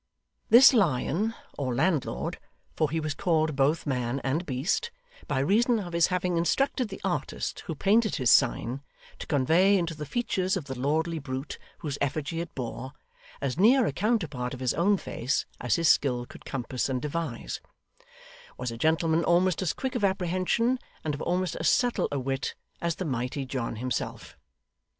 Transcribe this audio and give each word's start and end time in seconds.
This 0.49 0.73
Lion 0.73 1.35
or 1.59 1.75
landlord, 1.75 2.39
for 2.75 2.89
he 2.89 2.99
was 2.99 3.13
called 3.13 3.55
both 3.55 3.85
man 3.85 4.19
and 4.23 4.47
beast, 4.47 4.89
by 5.27 5.37
reason 5.37 5.77
of 5.79 5.93
his 5.93 6.07
having 6.07 6.37
instructed 6.37 6.89
the 6.89 6.99
artist 7.03 7.59
who 7.67 7.75
painted 7.75 8.15
his 8.15 8.31
sign, 8.31 8.81
to 9.19 9.27
convey 9.27 9.77
into 9.77 9.93
the 9.93 10.07
features 10.07 10.57
of 10.57 10.65
the 10.65 10.73
lordly 10.73 11.19
brute 11.19 11.59
whose 11.77 11.99
effigy 12.01 12.41
it 12.41 12.55
bore, 12.55 12.93
as 13.41 13.59
near 13.59 13.85
a 13.85 13.91
counterpart 13.93 14.55
of 14.55 14.59
his 14.59 14.73
own 14.73 14.97
face 14.97 15.45
as 15.59 15.75
his 15.75 15.87
skill 15.89 16.25
could 16.25 16.45
compass 16.45 16.89
and 16.89 16.99
devise, 16.99 17.61
was 18.57 18.71
a 18.71 18.77
gentleman 18.79 19.23
almost 19.23 19.61
as 19.61 19.71
quick 19.71 19.93
of 19.93 20.03
apprehension, 20.03 20.79
and 21.03 21.13
of 21.13 21.21
almost 21.21 21.55
as 21.57 21.69
subtle 21.69 22.07
a 22.11 22.17
wit, 22.17 22.55
as 22.81 22.95
the 22.95 23.05
mighty 23.05 23.45
John 23.45 23.75
himself. 23.75 24.35